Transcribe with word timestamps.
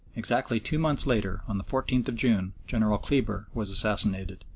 Exactly 0.15 0.59
two 0.59 0.79
months 0.79 1.05
later, 1.05 1.41
on 1.47 1.59
the 1.59 1.63
14th 1.63 2.07
of 2.07 2.15
June, 2.15 2.53
General 2.65 2.97
Kleber 2.97 3.45
was 3.53 3.69
assassinated. 3.69 4.43